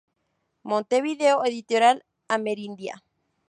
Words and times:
Montevideo: 0.63 1.43
Editorial 1.45 2.03
Amerindia. 2.27 3.03